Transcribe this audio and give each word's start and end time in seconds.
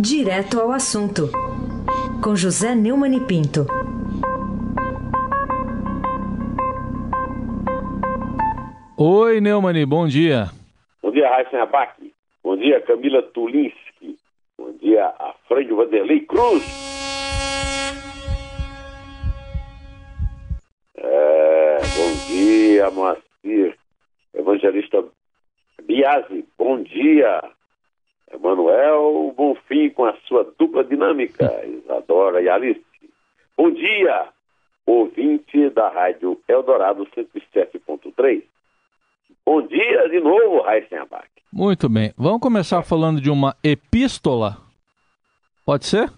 Direto 0.00 0.60
ao 0.60 0.70
assunto, 0.70 1.22
com 2.22 2.36
José 2.36 2.72
Neumann 2.72 3.16
e 3.16 3.20
Pinto. 3.26 3.66
Oi, 8.96 9.40
Neumani, 9.40 9.84
bom 9.84 10.06
dia. 10.06 10.50
Bom 11.02 11.10
dia, 11.10 11.28
Raíssa 11.28 11.60
Abac. 11.60 12.14
Bom 12.44 12.56
dia, 12.56 12.80
Camila 12.82 13.22
Tulinski. 13.22 14.16
Bom 14.56 14.70
dia, 14.80 15.04
a 15.04 15.34
Frank 15.48 15.68
Vanderlei 15.72 16.20
Cruz. 16.20 16.62
É, 20.96 21.78
bom 21.96 22.26
dia, 22.28 22.88
Moacir. 22.92 23.76
Evangelista 24.32 25.04
Biasi, 25.84 26.46
bom 26.56 26.80
dia. 26.84 27.42
Emanuel 28.32 29.32
Bonfim 29.36 29.90
com 29.90 30.04
a 30.04 30.14
sua 30.26 30.44
dupla 30.58 30.84
dinâmica, 30.84 31.44
Isadora 31.64 32.42
e 32.42 32.48
Alice. 32.48 32.84
Bom 33.56 33.70
dia, 33.70 34.28
ouvinte 34.86 35.70
da 35.70 35.88
Rádio 35.88 36.40
Eldorado 36.48 37.06
107.3. 37.06 38.42
Bom 39.44 39.62
dia 39.62 40.08
de 40.08 40.20
novo, 40.20 40.62
Raíssen 40.62 40.98
Abac. 40.98 41.28
Muito 41.52 41.88
bem. 41.88 42.12
Vamos 42.16 42.40
começar 42.40 42.82
falando 42.82 43.20
de 43.20 43.30
uma 43.30 43.56
epístola? 43.64 44.58
Pode 45.64 45.86
ser? 45.86 46.10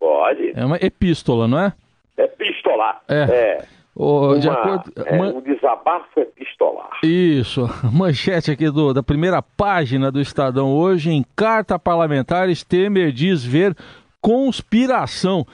Pode. 0.00 0.52
É 0.54 0.64
uma 0.64 0.76
epístola, 0.76 1.46
não 1.46 1.58
é? 1.58 1.72
Epistolar. 2.16 3.02
É. 3.08 3.22
é. 3.22 3.77
O, 4.00 4.28
Uma, 4.28 4.38
de 4.38 4.48
acordo, 4.48 4.92
é, 5.04 5.18
man- 5.18 5.32
Um 5.34 5.40
desabafo 5.40 6.20
epistolar. 6.20 6.90
Isso, 7.02 7.62
manchete 7.92 8.50
aqui 8.52 8.70
do, 8.70 8.94
da 8.94 9.02
primeira 9.02 9.42
página 9.42 10.12
do 10.12 10.20
Estadão 10.20 10.72
hoje, 10.72 11.10
em 11.10 11.24
carta 11.34 11.76
parlamentares, 11.80 12.62
Temer 12.62 13.10
diz 13.10 13.44
ver 13.44 13.74
conspiração. 14.20 15.44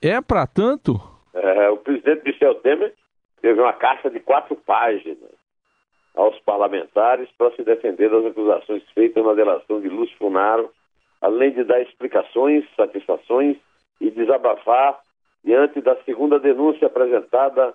É 0.00 0.20
para 0.20 0.46
tanto? 0.46 1.00
É, 1.34 1.68
o 1.70 1.78
presidente 1.78 2.22
Michel 2.24 2.54
Temer 2.56 2.94
teve 3.42 3.60
uma 3.60 3.72
carta 3.72 4.08
de 4.08 4.20
quatro 4.20 4.54
páginas 4.54 5.18
aos 6.16 6.38
parlamentares 6.40 7.28
para 7.36 7.50
se 7.56 7.62
defender 7.64 8.08
das 8.10 8.24
acusações 8.26 8.82
feitas 8.94 9.24
na 9.24 9.34
delação 9.34 9.80
de 9.80 9.88
Lúcio 9.88 10.16
Funaro, 10.16 10.70
além 11.20 11.52
de 11.52 11.64
dar 11.64 11.80
explicações, 11.82 12.64
satisfações 12.76 13.56
e 14.00 14.10
desabafar 14.10 14.98
diante 15.44 15.80
da 15.80 15.96
segunda 16.04 16.38
denúncia 16.38 16.86
apresentada 16.86 17.74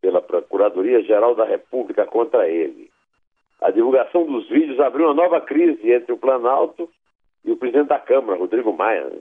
pela 0.00 0.20
Procuradoria-Geral 0.20 1.34
da 1.34 1.44
República 1.44 2.04
contra 2.06 2.48
ele. 2.48 2.90
A 3.60 3.70
divulgação 3.70 4.26
dos 4.26 4.48
vídeos 4.48 4.80
abriu 4.80 5.06
uma 5.06 5.14
nova 5.14 5.40
crise 5.40 5.92
entre 5.92 6.12
o 6.12 6.18
Planalto 6.18 6.90
e 7.44 7.52
o 7.52 7.56
presidente 7.56 7.88
da 7.88 7.98
Câmara, 7.98 8.38
Rodrigo 8.38 8.72
Maia, 8.72 9.04
né? 9.04 9.18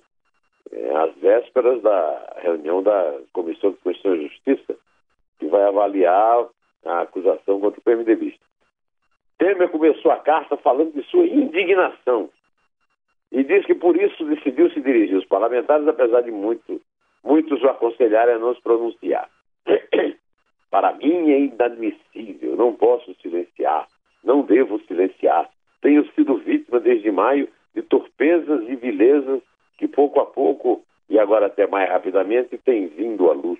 É, 0.72 0.96
às 0.96 1.14
vésperas 1.16 1.82
da 1.82 2.34
reunião 2.38 2.82
da 2.82 3.20
Comissão 3.34 3.72
de 3.72 3.78
Constituição 3.78 4.16
e 4.16 4.28
Justiça, 4.28 4.76
que 5.38 5.48
vai 5.48 5.64
avaliar 5.64 6.48
a 6.86 7.02
acusação 7.02 7.60
contra 7.60 7.80
o 7.80 7.84
PMDBista. 7.84 8.40
Temer 9.38 9.70
começou 9.70 10.12
a 10.12 10.18
carta 10.18 10.56
falando 10.58 10.94
de 10.94 11.04
sua 11.10 11.26
indignação 11.26 12.30
e 13.32 13.44
diz 13.44 13.66
que 13.66 13.76
por 13.76 13.96
isso 13.98 14.24
decidiu 14.26 14.70
se 14.72 14.82
dirigir 14.82 15.16
aos 15.16 15.26
parlamentares, 15.26 15.88
apesar 15.88 16.22
de 16.22 16.32
muito, 16.32 16.82
muitos 17.24 17.62
o 17.64 17.70
aconselharem 17.70 18.36
a 18.36 18.40
não 18.40 18.54
se 18.56 18.62
pronunciar. 18.62 19.30
Para 20.72 20.94
mim 20.94 21.32
é 21.32 21.40
inadmissível, 21.40 22.56
não 22.56 22.74
posso 22.74 23.14
silenciar, 23.22 23.88
não 24.24 24.42
devo 24.42 24.80
silenciar. 24.88 25.50
Tenho 25.82 26.10
sido 26.14 26.38
vítima 26.38 26.80
desde 26.80 27.12
maio 27.12 27.50
de 27.76 27.82
torpezas 27.82 28.68
e 28.70 28.76
vilezas 28.76 29.42
que 29.78 29.88
pouco 29.88 30.20
a 30.20 30.26
pouco, 30.26 30.84
e 31.10 31.18
agora 31.20 31.48
até 31.48 31.68
mais 31.68 31.90
rapidamente, 31.90 32.58
têm 32.60 32.88
vindo 32.88 33.30
à 33.30 33.34
luz. 33.34 33.60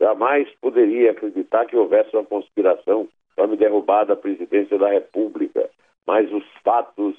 Jamais 0.00 0.48
poderia 0.60 1.12
acreditar 1.12 1.66
que 1.66 1.76
houvesse 1.76 2.14
uma 2.14 2.24
conspiração 2.24 3.08
para 3.36 3.46
me 3.46 3.56
derrubar 3.56 4.04
da 4.04 4.16
presidência 4.16 4.76
da 4.76 4.90
República, 4.90 5.70
mas 6.06 6.30
os 6.32 6.44
fatos 6.64 7.16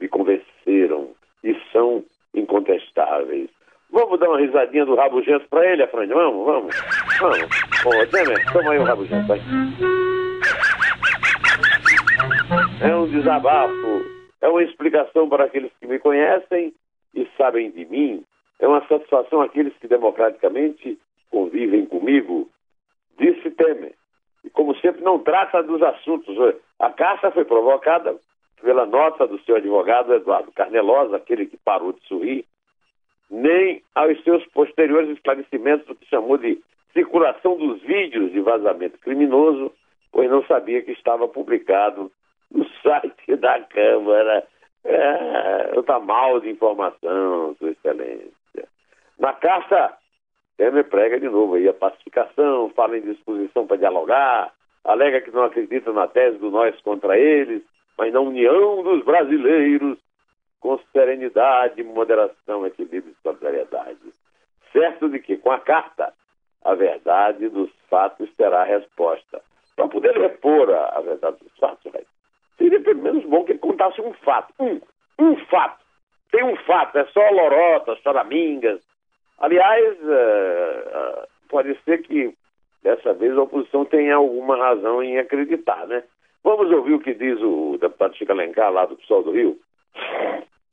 me 0.00 0.08
convenceram 0.08 1.10
e 1.44 1.54
são 1.70 2.02
incontestáveis. 2.34 3.50
Vamos 3.92 4.18
dar 4.18 4.30
uma 4.30 4.40
risadinha 4.40 4.86
do 4.86 4.94
rabugento 4.94 5.46
para 5.50 5.70
ele, 5.70 5.82
Afrânio? 5.82 6.16
Vamos, 6.16 6.46
vamos, 6.46 6.76
vamos. 7.20 7.46
Ô, 7.84 8.06
Temer, 8.10 8.52
toma 8.52 8.72
aí 8.72 8.78
o 8.78 8.84
rabugento, 8.84 9.26
vai. 9.28 9.38
É 12.80 12.96
um 12.96 13.06
desabafo, 13.06 14.02
é 14.40 14.48
uma 14.48 14.62
explicação 14.62 15.28
para 15.28 15.44
aqueles 15.44 15.70
que 15.78 15.86
me 15.86 15.98
conhecem 15.98 16.72
e 17.14 17.28
sabem 17.36 17.70
de 17.70 17.84
mim, 17.84 18.24
é 18.58 18.66
uma 18.66 18.80
satisfação 18.86 19.42
àqueles 19.42 19.76
que 19.76 19.86
democraticamente 19.86 20.98
convivem 21.30 21.84
comigo, 21.84 22.48
disse 23.18 23.50
Temer. 23.50 23.92
E 24.42 24.48
como 24.48 24.74
sempre, 24.76 25.02
não 25.02 25.18
trata 25.18 25.62
dos 25.62 25.82
assuntos. 25.82 26.34
A 26.78 26.90
caça 26.90 27.30
foi 27.30 27.44
provocada 27.44 28.16
pela 28.62 28.86
nota 28.86 29.26
do 29.26 29.38
seu 29.40 29.56
advogado 29.56 30.14
Eduardo 30.14 30.50
Carnelosa, 30.52 31.16
aquele 31.16 31.46
que 31.46 31.58
parou 31.58 31.92
de 31.92 32.00
sorrir, 32.06 32.46
nem 33.32 33.82
aos 33.94 34.22
seus 34.22 34.44
posteriores 34.48 35.08
esclarecimentos 35.08 35.86
do 35.86 35.94
que 35.94 36.06
chamou 36.06 36.36
de 36.36 36.62
circulação 36.92 37.56
dos 37.56 37.80
vídeos 37.80 38.30
de 38.30 38.40
vazamento 38.40 38.98
criminoso, 38.98 39.72
pois 40.12 40.30
não 40.30 40.44
sabia 40.44 40.82
que 40.82 40.92
estava 40.92 41.26
publicado 41.26 42.12
no 42.50 42.68
site 42.84 43.36
da 43.36 43.58
Câmara. 43.60 44.46
É, 44.84 45.78
está 45.78 45.98
mal 45.98 46.40
de 46.40 46.50
informação, 46.50 47.56
Sua 47.58 47.70
Excelência. 47.70 48.32
Na 49.18 49.32
carta, 49.32 49.96
Temer 50.58 50.84
prega 50.84 51.18
de 51.18 51.28
novo 51.28 51.54
aí 51.54 51.66
a 51.68 51.72
pacificação, 51.72 52.70
fala 52.76 52.98
em 52.98 53.02
disposição 53.02 53.66
para 53.66 53.78
dialogar, 53.78 54.52
alega 54.84 55.20
que 55.20 55.30
não 55.30 55.44
acredita 55.44 55.92
na 55.92 56.06
tese 56.06 56.36
do 56.38 56.50
nós 56.50 56.78
contra 56.82 57.16
eles, 57.18 57.62
mas 57.96 58.12
na 58.12 58.20
união 58.20 58.82
dos 58.82 59.02
brasileiros 59.04 59.96
com 60.62 60.78
serenidade, 60.92 61.82
moderação, 61.82 62.64
equilíbrio 62.64 63.12
e 63.12 63.22
solidariedade. 63.22 63.98
Certo 64.72 65.08
de 65.08 65.18
que, 65.18 65.36
com 65.36 65.50
a 65.50 65.58
carta, 65.58 66.14
a 66.64 66.74
verdade 66.74 67.48
dos 67.48 67.68
fatos 67.90 68.32
terá 68.36 68.62
resposta. 68.62 69.42
Para 69.74 69.88
poder 69.88 70.16
repor 70.16 70.70
a, 70.70 70.96
a 70.96 71.00
verdade 71.00 71.38
dos 71.42 71.54
fatos, 71.58 71.92
seria 72.56 72.80
pelo 72.80 73.02
menos 73.02 73.24
bom 73.24 73.44
que 73.44 73.52
ele 73.52 73.58
contasse 73.58 74.00
um 74.00 74.12
fato. 74.14 74.54
Um, 74.60 74.80
um 75.18 75.36
fato. 75.46 75.82
Tem 76.30 76.44
um 76.44 76.56
fato, 76.58 76.96
é 76.96 77.04
só 77.06 77.28
lorotas, 77.30 77.98
choramingas. 77.98 78.80
Aliás, 79.38 79.98
eh, 80.00 80.84
eh, 80.86 81.26
pode 81.48 81.76
ser 81.84 81.98
que 82.02 82.32
dessa 82.82 83.12
vez 83.12 83.36
a 83.36 83.42
oposição 83.42 83.84
tenha 83.84 84.14
alguma 84.14 84.56
razão 84.56 85.02
em 85.02 85.18
acreditar, 85.18 85.86
né? 85.88 86.04
Vamos 86.44 86.70
ouvir 86.70 86.94
o 86.94 87.00
que 87.00 87.12
diz 87.14 87.38
o 87.42 87.76
deputado 87.78 88.16
Chico 88.16 88.32
Alencar, 88.32 88.72
lá 88.72 88.86
do 88.86 88.96
PSOL 88.96 89.24
do 89.24 89.32
Rio. 89.32 89.58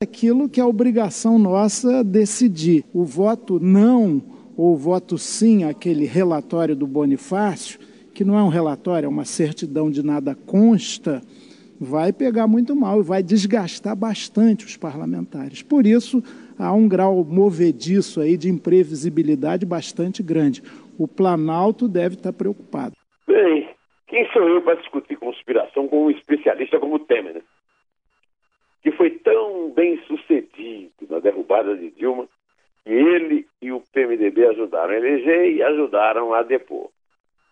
Aquilo 0.02 0.48
que 0.48 0.58
é 0.58 0.64
obrigação 0.64 1.38
nossa 1.38 2.02
decidir. 2.02 2.82
O 2.90 3.04
voto 3.04 3.60
não 3.60 4.22
ou 4.56 4.72
o 4.72 4.76
voto 4.76 5.18
sim 5.18 5.64
àquele 5.64 6.06
relatório 6.06 6.74
do 6.74 6.86
Bonifácio, 6.86 7.78
que 8.14 8.24
não 8.24 8.38
é 8.38 8.42
um 8.42 8.48
relatório, 8.48 9.04
é 9.04 9.08
uma 9.10 9.26
certidão 9.26 9.90
de 9.90 10.02
nada 10.02 10.34
consta, 10.34 11.20
vai 11.78 12.14
pegar 12.14 12.46
muito 12.46 12.74
mal 12.74 13.00
e 13.00 13.04
vai 13.04 13.22
desgastar 13.22 13.94
bastante 13.94 14.64
os 14.64 14.74
parlamentares. 14.74 15.62
Por 15.62 15.86
isso, 15.86 16.22
há 16.58 16.72
um 16.72 16.88
grau 16.88 17.22
movediço 17.22 18.22
aí 18.22 18.38
de 18.38 18.48
imprevisibilidade 18.48 19.66
bastante 19.66 20.22
grande. 20.22 20.62
O 20.98 21.06
Planalto 21.06 21.86
deve 21.86 22.14
estar 22.14 22.32
preocupado. 22.32 22.96
Bem, 23.26 23.68
quem 24.08 24.26
sou 24.32 24.48
eu 24.48 24.62
para 24.62 24.76
discutir 24.76 25.18
conspiração 25.18 25.86
com 25.88 26.06
um 26.06 26.10
especialista 26.10 26.78
como 26.78 26.94
o 26.94 27.00
Temer, 27.00 27.34
né? 27.34 27.40
Que 28.82 28.90
foi 28.92 29.10
tão 29.10 29.70
bem 29.72 29.98
sucedido 30.04 30.92
na 31.08 31.18
derrubada 31.18 31.76
de 31.76 31.90
Dilma 31.90 32.28
que 32.84 32.90
ele 32.90 33.46
e 33.60 33.72
o 33.72 33.82
PMDB 33.92 34.46
ajudaram 34.46 34.92
a 34.92 34.96
eleger 34.96 35.52
e 35.52 35.62
ajudaram 35.62 36.32
a 36.32 36.42
depor. 36.42 36.90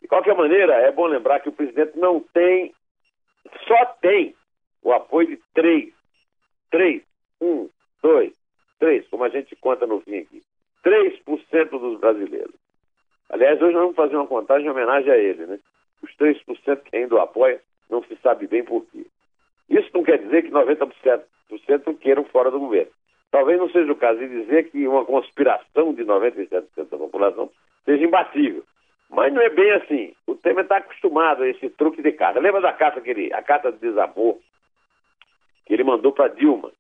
De 0.01 0.09
qualquer 0.09 0.35
maneira, 0.35 0.75
é 0.75 0.91
bom 0.91 1.07
lembrar 1.07 1.41
que 1.41 1.49
o 1.49 1.53
presidente 1.53 1.99
não 1.99 2.21
tem, 2.33 2.73
só 3.67 3.85
tem 4.01 4.35
o 4.83 4.93
apoio 4.93 5.29
de 5.29 5.39
três, 5.55 5.93
três, 6.71 7.03
um, 7.41 7.69
dois, 8.03 8.33
três, 8.79 9.07
como 9.09 9.25
a 9.25 9.29
gente 9.29 9.55
conta 9.57 9.87
no 9.87 10.01
fim 10.01 10.19
aqui, 10.19 10.43
3% 10.85 11.69
dos 11.71 12.01
brasileiros. 12.01 12.55
Aliás, 13.29 13.61
hoje 13.61 13.75
nós 13.75 13.83
vamos 13.83 13.97
fazer 13.97 14.17
uma 14.17 14.27
contagem 14.27 14.67
em 14.67 14.71
homenagem 14.71 15.11
a 15.11 15.17
ele, 15.17 15.45
né? 15.47 15.59
Os 16.03 16.11
3% 16.17 16.83
que 16.83 16.97
ainda 16.97 17.17
o 17.17 17.21
apoia, 17.21 17.61
não 17.91 18.03
se 18.05 18.17
sabe 18.23 18.47
bem 18.47 18.65
por 18.65 18.87
quê. 18.87 19.05
Isso 19.69 19.91
não 19.95 20.03
quer 20.03 20.19
dizer 20.19 20.43
que 20.43 20.51
90% 20.51 21.25
queiram 22.01 22.25
fora 22.25 22.51
do 22.51 22.59
governo. 22.59 22.91
Talvez 23.31 23.59
não 23.59 23.69
seja 23.71 23.93
o 23.93 23.97
caso 23.97 24.19
de 24.19 24.29
dizer 24.29 24.71
que 24.71 24.89
uma 24.89 25.05
conspiração 25.05 25.93
de 25.93 26.05
97% 26.05 26.89
da 26.91 26.97
população 26.97 27.51
seja 27.85 28.05
imbatível. 28.05 28.65
Mas 29.11 29.33
não 29.33 29.43
é 29.43 29.51
bem 29.51 29.71
assim. 29.73 30.15
O 30.27 30.35
Temer 30.35 30.65
está 30.65 30.79
acostumado 30.79 31.43
a 31.43 31.49
esse 31.49 31.69
truque 31.71 32.03
de 32.03 32.13
carta. 32.13 32.41
Lembra 32.41 32.61
da 32.61 32.73
carta 32.73 33.01
que 33.01 33.11
ele, 33.11 33.33
a 33.33 33.43
carta 33.43 33.73
de 33.73 33.79
desamor 33.79 34.39
que 35.67 35.75
ele 35.75 35.85
mandou 35.85 36.13
para 36.13 36.29
Dilma? 36.29 36.73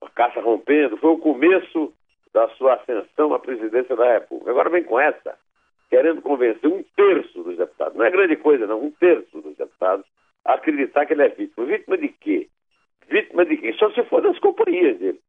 Uma 0.00 0.10
caça 0.10 0.40
rompendo, 0.40 0.96
foi 0.96 1.10
o 1.10 1.18
começo 1.18 1.92
da 2.32 2.48
sua 2.50 2.74
ascensão 2.74 3.34
à 3.34 3.38
presidência 3.38 3.94
da 3.96 4.14
República. 4.14 4.50
Agora 4.50 4.70
vem 4.70 4.84
com 4.84 4.98
essa, 4.98 5.36
querendo 5.88 6.22
convencer 6.22 6.70
um 6.70 6.82
terço 6.96 7.42
dos 7.42 7.56
deputados, 7.56 7.96
não 7.96 8.04
é 8.04 8.10
grande 8.10 8.36
coisa 8.36 8.66
não, 8.66 8.84
um 8.84 8.90
terço 8.92 9.40
dos 9.40 9.56
deputados, 9.56 10.06
a 10.06 10.19
acreditar 10.44 11.06
que 11.06 11.12
ele 11.12 11.22
é 11.22 11.28
vítima. 11.28 11.66
Vítima 11.66 11.98
de 11.98 12.08
quê? 12.08 12.48
Vítima 13.08 13.44
de 13.44 13.56
quê? 13.56 13.72
Só 13.74 13.90
se 13.92 14.02
for 14.04 14.22
das 14.22 14.38
companhias 14.38 14.98
dele. 14.98 15.20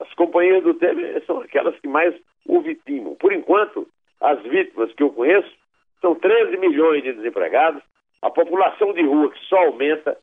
As 0.00 0.12
companhias 0.14 0.62
do 0.62 0.74
Temer 0.74 1.22
são 1.26 1.40
aquelas 1.40 1.78
que 1.80 1.88
mais 1.88 2.14
o 2.46 2.60
vitimam. 2.60 3.14
Por 3.16 3.32
enquanto, 3.32 3.86
as 4.20 4.42
vítimas 4.42 4.92
que 4.94 5.02
eu 5.02 5.10
conheço 5.10 5.50
são 6.00 6.14
13 6.14 6.56
milhões 6.56 7.02
de 7.02 7.12
desempregados, 7.12 7.82
a 8.22 8.30
população 8.30 8.92
de 8.92 9.02
rua 9.02 9.30
que 9.30 9.38
só 9.46 9.56
aumenta, 9.58 10.16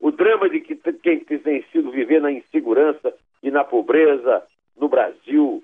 o 0.00 0.10
drama 0.10 0.48
de 0.48 0.60
que, 0.60 0.76
quem 0.76 1.20
tem 1.20 1.64
sido 1.72 1.90
viver 1.90 2.20
na 2.20 2.30
insegurança 2.30 3.12
e 3.42 3.50
na 3.50 3.64
pobreza 3.64 4.42
no 4.76 4.88
Brasil. 4.88 5.62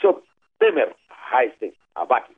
Sr. 0.00 0.16
Temer 0.58 0.92
Heisen 1.32 1.72
Abac. 1.94 2.28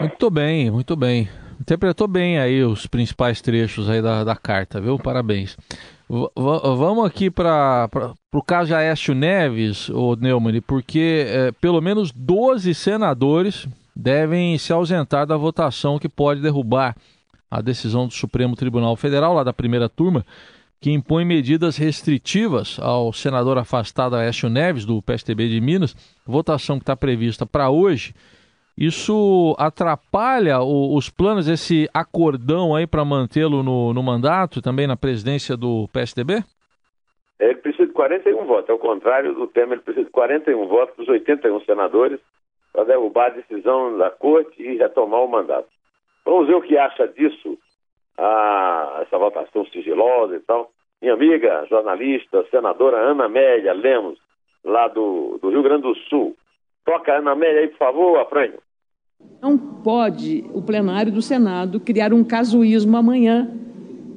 Muito 0.00 0.30
bem, 0.30 0.70
muito 0.70 0.96
bem. 0.96 1.28
Interpretou 1.66 2.06
bem 2.06 2.38
aí 2.38 2.62
os 2.62 2.86
principais 2.86 3.40
trechos 3.40 3.90
aí 3.90 4.00
da, 4.00 4.22
da 4.22 4.36
carta, 4.36 4.80
viu? 4.80 5.00
Parabéns. 5.00 5.56
V 6.08 6.30
vamos 6.76 7.04
aqui 7.04 7.28
para 7.28 7.90
o 8.32 8.40
caso 8.40 8.68
de 8.68 8.74
Aécio 8.74 9.16
Neves, 9.16 9.88
o 9.88 10.14
Neumann, 10.14 10.60
porque 10.60 11.26
é, 11.26 11.50
pelo 11.60 11.80
menos 11.80 12.12
12 12.12 12.72
senadores 12.72 13.66
devem 13.96 14.56
se 14.58 14.72
ausentar 14.72 15.26
da 15.26 15.36
votação 15.36 15.98
que 15.98 16.08
pode 16.08 16.40
derrubar 16.40 16.94
a 17.50 17.60
decisão 17.60 18.06
do 18.06 18.14
Supremo 18.14 18.54
Tribunal 18.54 18.94
Federal, 18.94 19.34
lá 19.34 19.42
da 19.42 19.52
primeira 19.52 19.88
turma, 19.88 20.24
que 20.80 20.92
impõe 20.92 21.24
medidas 21.24 21.76
restritivas 21.76 22.78
ao 22.80 23.12
senador 23.12 23.58
afastado 23.58 24.14
Aécio 24.14 24.48
Neves, 24.48 24.84
do 24.84 25.02
PSTB 25.02 25.48
de 25.48 25.60
Minas, 25.60 25.96
votação 26.24 26.78
que 26.78 26.84
está 26.84 26.94
prevista 26.94 27.44
para 27.44 27.70
hoje. 27.70 28.14
Isso 28.78 29.56
atrapalha 29.58 30.60
o, 30.60 30.94
os 30.94 31.08
planos, 31.08 31.48
esse 31.48 31.88
acordão 31.94 32.74
aí 32.74 32.86
para 32.86 33.04
mantê-lo 33.06 33.62
no, 33.62 33.94
no 33.94 34.02
mandato, 34.02 34.60
também 34.60 34.86
na 34.86 34.96
presidência 34.96 35.56
do 35.56 35.88
PSDB? 35.92 36.44
Ele 37.40 37.54
precisa 37.56 37.86
de 37.86 37.92
41 37.94 38.44
votos, 38.44 38.68
ao 38.68 38.78
contrário 38.78 39.34
do 39.34 39.46
Temer, 39.46 39.72
ele 39.72 39.82
precisa 39.82 40.04
de 40.04 40.10
41 40.10 40.66
votos 40.66 40.96
dos 40.96 41.08
81 41.08 41.60
senadores 41.62 42.20
para 42.70 42.84
derrubar 42.84 43.26
a 43.26 43.30
decisão 43.30 43.96
da 43.96 44.10
corte 44.10 44.62
e 44.62 44.76
retomar 44.76 45.22
o 45.22 45.28
mandato. 45.28 45.68
Vamos 46.24 46.46
ver 46.46 46.56
o 46.56 46.62
que 46.62 46.76
acha 46.76 47.08
disso, 47.08 47.56
a, 48.18 49.00
essa 49.02 49.16
votação 49.16 49.64
sigilosa 49.66 50.36
e 50.36 50.40
tal. 50.40 50.70
Minha 51.00 51.14
amiga, 51.14 51.64
jornalista, 51.70 52.44
senadora 52.50 52.98
Ana 52.98 53.24
Amélia 53.24 53.72
Lemos, 53.72 54.18
lá 54.62 54.88
do, 54.88 55.38
do 55.40 55.48
Rio 55.48 55.62
Grande 55.62 55.82
do 55.82 55.94
Sul. 55.94 56.36
Toca 56.84 57.16
Ana 57.16 57.32
Amélia 57.32 57.62
aí, 57.62 57.68
por 57.68 57.78
favor, 57.78 58.18
Afrânio. 58.18 58.60
Não 59.46 59.56
pode 59.56 60.44
o 60.52 60.60
plenário 60.60 61.12
do 61.12 61.22
Senado 61.22 61.78
criar 61.78 62.12
um 62.12 62.24
casuísmo 62.24 62.96
amanhã, 62.96 63.48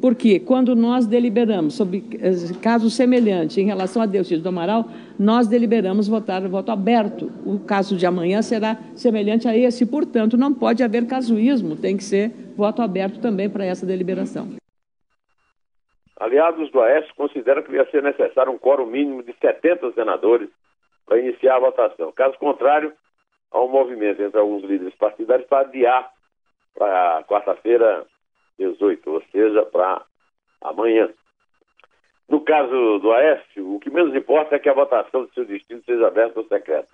porque 0.01 0.39
quando 0.39 0.75
nós 0.75 1.05
deliberamos 1.05 1.75
sobre 1.75 2.03
eh, 2.19 2.31
casos 2.61 2.95
semelhantes 2.95 3.57
em 3.57 3.65
relação 3.65 4.01
a 4.01 4.05
Deus 4.05 4.27
do 4.29 4.49
Amaral, 4.49 4.85
nós 5.19 5.47
deliberamos 5.47 6.07
votar 6.07 6.41
voto 6.47 6.71
aberto. 6.71 7.31
O 7.45 7.59
caso 7.59 7.95
de 7.95 8.05
amanhã 8.05 8.41
será 8.41 8.77
semelhante 8.95 9.47
a 9.47 9.55
esse, 9.55 9.85
portanto, 9.85 10.37
não 10.37 10.53
pode 10.53 10.81
haver 10.83 11.05
casuísmo, 11.05 11.75
tem 11.75 11.95
que 11.95 12.03
ser 12.03 12.31
voto 12.55 12.81
aberto 12.81 13.19
também 13.19 13.49
para 13.49 13.65
essa 13.65 13.85
deliberação. 13.85 14.47
Aliados 16.19 16.71
do 16.71 16.81
Aécio 16.81 17.13
consideram 17.15 17.61
que 17.61 17.71
ia 17.71 17.89
ser 17.91 18.01
necessário 18.01 18.51
um 18.51 18.57
quórum 18.57 18.85
mínimo 18.85 19.21
de 19.21 19.33
70 19.39 19.91
senadores 19.93 20.49
para 21.05 21.19
iniciar 21.19 21.57
a 21.57 21.59
votação. 21.59 22.11
Caso 22.11 22.37
contrário, 22.39 22.91
há 23.51 23.61
um 23.61 23.67
movimento 23.67 24.21
entre 24.21 24.39
alguns 24.39 24.63
líderes 24.63 24.95
partidários 24.95 25.47
para 25.47 25.61
adiar 25.61 26.11
para 26.75 27.23
quarta-feira, 27.23 28.05
18, 28.57 29.11
ou 29.11 29.21
seja, 29.31 29.63
para 29.65 30.01
amanhã. 30.61 31.09
No 32.27 32.41
caso 32.41 32.99
do 32.99 33.11
Aécio, 33.11 33.75
o 33.75 33.79
que 33.79 33.89
menos 33.89 34.15
importa 34.15 34.55
é 34.55 34.59
que 34.59 34.69
a 34.69 34.73
votação 34.73 35.25
de 35.25 35.33
seu 35.33 35.45
destino 35.45 35.81
seja 35.83 36.07
aberta 36.07 36.39
ou 36.39 36.47
secreta. 36.47 36.87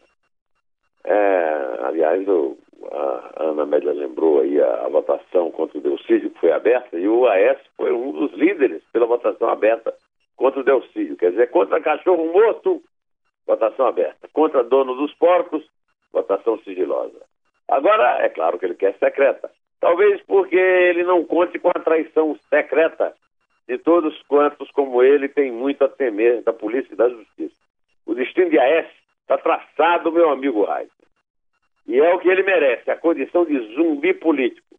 É, 1.03 1.77
aliás, 1.83 2.27
o, 2.27 2.57
a 2.91 3.43
Ana 3.43 3.63
Amélia 3.63 3.91
lembrou 3.91 4.39
aí 4.39 4.59
a, 4.59 4.85
a, 4.85 4.89
votação 4.89 5.51
contra 5.51 5.77
o 5.77 5.81
Delcídio, 5.81 6.31
que 6.31 6.39
foi 6.39 6.51
aberta, 6.51 6.97
e 6.97 7.07
o 7.07 7.27
Aécio 7.27 7.65
foi 7.77 7.91
um 7.91 8.11
dos 8.11 8.31
líderes 8.33 8.81
pela 8.91 9.05
votação 9.05 9.49
aberta 9.49 9.93
contra 10.35 10.61
o 10.61 10.63
Delcídio. 10.63 11.17
Quer 11.17 11.31
dizer, 11.31 11.51
contra 11.51 11.81
cachorro 11.81 12.31
morto, 12.31 12.81
votação 13.45 13.85
aberta. 13.85 14.27
Contra 14.33 14.63
dono 14.63 14.95
dos 14.95 15.13
porcos, 15.15 15.63
votação 16.15 16.57
sigilosa. 16.59 17.21
Agora, 17.67 18.19
é 18.23 18.29
claro 18.29 18.57
que 18.57 18.65
ele 18.65 18.75
quer 18.75 18.95
secreta. 18.97 19.51
Talvez 19.79 20.21
porque 20.23 20.55
ele 20.55 21.03
não 21.03 21.23
conte 21.23 21.59
com 21.59 21.69
a 21.69 21.79
traição 21.79 22.37
secreta 22.49 23.13
de 23.67 23.77
todos 23.77 24.19
quantos, 24.23 24.69
como 24.71 25.03
ele, 25.03 25.27
tem 25.27 25.51
muito 25.51 25.83
a 25.83 25.89
temer 25.89 26.43
da 26.43 26.53
polícia 26.53 26.93
e 26.93 26.97
da 26.97 27.09
justiça. 27.09 27.55
O 28.05 28.13
destino 28.13 28.49
de 28.49 28.59
Aécio 28.59 28.95
está 29.21 29.37
traçado, 29.37 30.11
meu 30.11 30.29
amigo 30.29 30.63
Reis. 30.63 30.89
E 31.87 31.99
é 31.99 32.13
o 32.13 32.19
que 32.19 32.29
ele 32.29 32.43
merece, 32.43 32.89
a 32.89 32.97
condição 32.97 33.45
de 33.45 33.59
zumbi 33.75 34.13
político. 34.13 34.75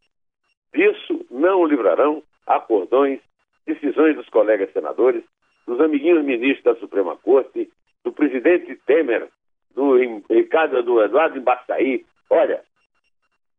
Disso 0.75 1.27
não 1.31 1.61
o 1.61 1.67
livrarão 1.67 2.23
acordões, 2.47 3.21
decisões 3.67 4.17
dos 4.17 4.29
colegas 4.29 4.73
senadores, 4.73 5.25
dos 5.67 5.81
amiguinhos 5.81 6.25
ministros 6.25 6.65
da 6.65 6.81
Suprema 6.81 7.17
Corte, 7.17 7.69
do 8.05 8.13
presidente 8.13 8.77
Temer, 8.87 9.29
do 9.77 9.95
Ricardo 10.31 10.83
do 10.83 11.03
Eduardo 11.03 11.39
Embaçaí. 11.39 12.05
Olha, 12.31 12.63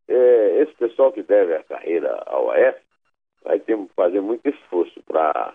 é, 0.09 0.63
esse 0.63 0.73
pessoal 0.73 1.11
que 1.13 1.21
deve 1.21 1.53
a 1.53 1.63
carreira 1.63 2.23
ao 2.25 2.49
AF 2.49 2.79
vai 3.45 3.59
ter 3.59 3.77
que 3.77 3.93
fazer 3.95 4.19
muito 4.19 4.45
esforço 4.49 4.99
para 5.07 5.53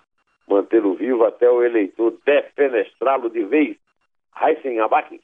mantê-lo 0.49 0.95
vivo 0.95 1.25
até 1.25 1.51
o 1.51 1.63
eleitor 1.63 2.17
defenestrá-lo 2.25 3.29
de 3.29 3.45
vez. 3.45 3.77
Heisen 4.41 4.81
Abac. 4.81 5.21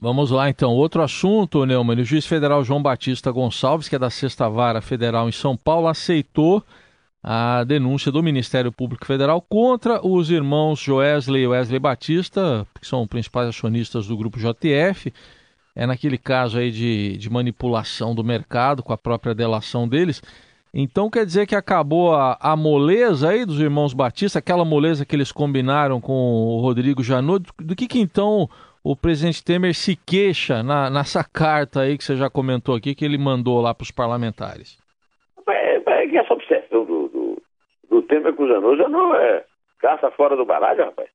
Vamos 0.00 0.30
lá 0.30 0.48
então. 0.48 0.70
Outro 0.70 1.02
assunto, 1.02 1.66
Neumann. 1.66 2.00
O 2.00 2.04
juiz 2.04 2.26
federal 2.26 2.62
João 2.62 2.82
Batista 2.82 3.32
Gonçalves, 3.32 3.88
que 3.88 3.96
é 3.96 3.98
da 3.98 4.10
Sexta 4.10 4.48
Vara 4.48 4.80
Federal 4.80 5.28
em 5.28 5.32
São 5.32 5.56
Paulo, 5.56 5.88
aceitou 5.88 6.62
a 7.26 7.64
denúncia 7.64 8.12
do 8.12 8.22
Ministério 8.22 8.70
Público 8.70 9.06
Federal 9.06 9.40
contra 9.40 10.06
os 10.06 10.30
irmãos 10.30 10.78
Joesley 10.78 11.44
e 11.44 11.46
Wesley 11.46 11.78
Batista, 11.78 12.66
que 12.78 12.86
são 12.86 13.06
principais 13.06 13.48
acionistas 13.48 14.06
do 14.06 14.14
grupo 14.14 14.38
JTF. 14.38 15.10
É 15.74 15.86
naquele 15.86 16.18
caso 16.18 16.58
aí 16.58 16.70
de, 16.70 17.16
de 17.16 17.30
manipulação 17.30 18.14
do 18.14 18.22
mercado 18.22 18.82
com 18.82 18.92
a 18.92 18.98
própria 18.98 19.34
delação 19.34 19.88
deles. 19.88 20.22
Então 20.72 21.08
quer 21.08 21.24
dizer 21.24 21.46
que 21.46 21.54
acabou 21.54 22.14
a, 22.14 22.36
a 22.38 22.54
moleza 22.54 23.30
aí 23.30 23.46
dos 23.46 23.58
irmãos 23.58 23.94
Batista, 23.94 24.38
aquela 24.38 24.64
moleza 24.64 25.06
que 25.06 25.16
eles 25.16 25.32
combinaram 25.32 26.02
com 26.02 26.12
o 26.12 26.60
Rodrigo 26.60 27.02
Janot. 27.02 27.42
Do, 27.58 27.64
do 27.68 27.74
que, 27.74 27.88
que 27.88 28.00
então 28.00 28.46
o 28.82 28.94
presidente 28.94 29.42
Temer 29.42 29.74
se 29.74 29.96
queixa 29.96 30.62
na, 30.62 30.90
nessa 30.90 31.24
carta 31.24 31.80
aí 31.80 31.96
que 31.96 32.04
você 32.04 32.16
já 32.16 32.28
comentou 32.28 32.74
aqui, 32.74 32.94
que 32.94 33.04
ele 33.04 33.16
mandou 33.16 33.62
lá 33.62 33.72
para 33.72 33.84
os 33.84 33.90
parlamentares? 33.90 34.76
É, 35.48 35.76
é 35.76 36.16
essa 36.16 36.34
obsessão 36.34 36.84
do, 36.84 37.08
do 37.94 38.02
Temer 38.02 38.34
com 38.34 38.42
o 38.42 38.48
Janot. 38.48 38.76
Janot 38.76 39.16
é 39.16 39.44
caça 39.78 40.10
fora 40.10 40.34
do 40.34 40.44
baralho, 40.44 40.84
rapaz. 40.84 41.08